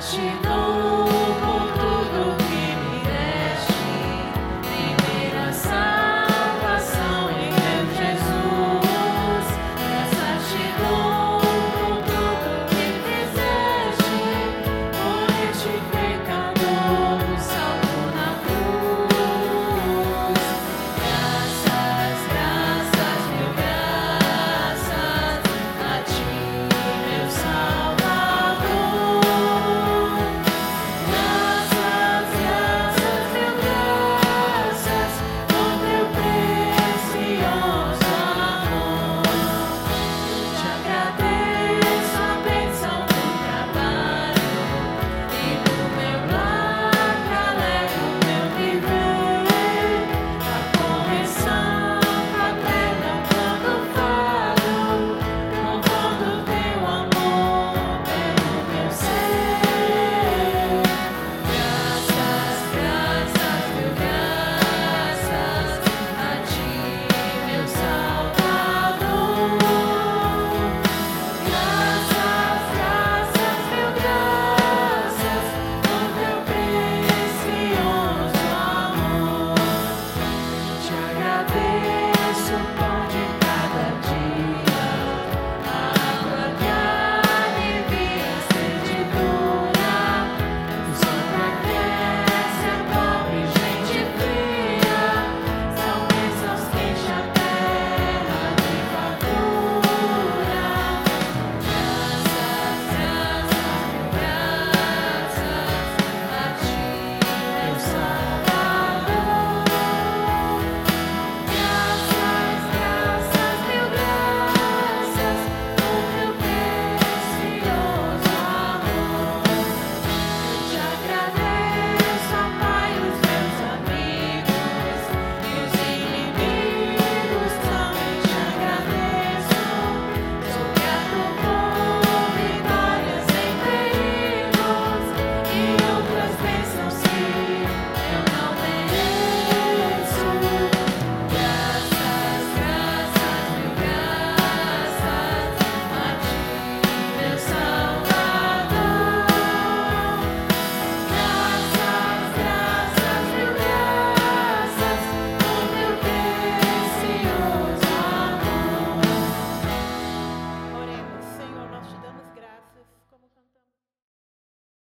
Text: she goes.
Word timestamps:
she 0.00 0.30
goes. 0.42 1.29